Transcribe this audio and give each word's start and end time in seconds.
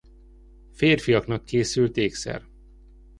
Férfiaknak 0.71 1.43
készült 1.45 1.97
ékszer. 1.97 2.43